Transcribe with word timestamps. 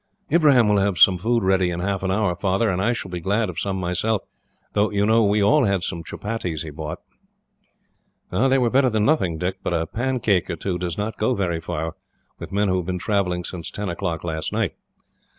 "Ibrahim 0.31 0.67
will 0.67 0.79
have 0.79 0.97
some 0.97 1.19
food 1.19 1.43
ready 1.43 1.69
in 1.69 1.79
half 1.79 2.01
an 2.01 2.09
hour, 2.09 2.35
Father, 2.35 2.71
and 2.71 2.81
I 2.81 2.91
shall 2.91 3.11
be 3.11 3.19
glad 3.19 3.49
of 3.49 3.59
some 3.59 3.79
myself. 3.79 4.23
Though, 4.73 4.89
you 4.89 5.05
know, 5.05 5.23
we 5.23 5.43
all 5.43 5.65
had 5.65 5.83
some 5.83 6.03
chupatties 6.03 6.63
he 6.63 6.71
bought." 6.71 6.97
"They 8.31 8.57
were 8.57 8.71
better 8.71 8.89
than 8.89 9.05
nothing, 9.05 9.37
Dick, 9.37 9.57
but 9.61 9.73
a 9.73 9.85
pancake 9.85 10.49
or 10.49 10.55
two 10.55 10.79
does 10.79 10.97
not 10.97 11.19
go 11.19 11.35
very 11.35 11.59
far, 11.61 11.93
with 12.39 12.51
men 12.51 12.67
who 12.67 12.77
have 12.77 12.87
been 12.87 12.97
travelling 12.97 13.43
since 13.43 13.69
ten 13.69 13.89
o'clock 13.89 14.23
last 14.23 14.51
night. 14.51 14.73